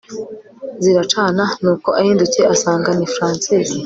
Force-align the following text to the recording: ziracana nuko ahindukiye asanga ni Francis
ziracana 0.83 1.43
nuko 1.61 1.89
ahindukiye 1.99 2.45
asanga 2.55 2.89
ni 2.97 3.05
Francis 3.15 3.69